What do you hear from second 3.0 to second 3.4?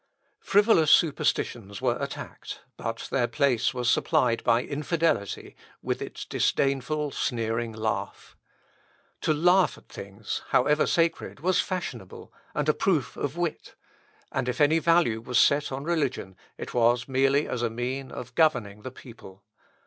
their